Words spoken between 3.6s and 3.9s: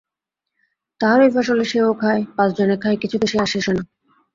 হয় না।